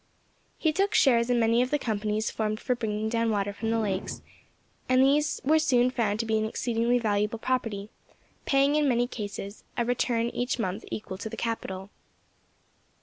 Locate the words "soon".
5.59-5.91